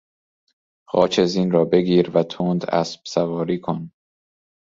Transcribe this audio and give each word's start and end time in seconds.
قاچ 0.87 1.19
زین 1.21 1.51
را 1.51 1.65
بگیر 1.65 2.09
و 2.09 2.23
تند 2.23 2.65
اسبسواری 2.65 3.59
کن. 3.59 3.91